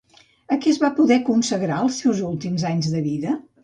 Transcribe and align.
A 0.55 0.57
què 0.63 0.71
es 0.71 0.79
va 0.85 0.91
poder 1.01 1.19
consagrar 1.29 1.79
els 1.87 2.03
seus 2.05 2.27
últims 2.35 2.71
anys 2.75 2.95
de 2.97 3.09
vida? 3.11 3.43